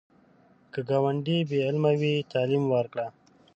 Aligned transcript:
که 0.71 0.79
ګاونډی 0.89 1.37
بې 1.49 1.59
علمه 1.67 1.91
وي، 1.99 2.15
تعلیم 2.31 2.63
ورکړه 2.69 3.07